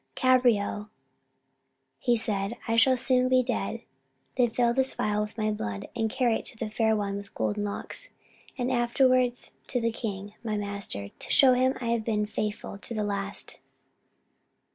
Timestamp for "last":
13.03-13.59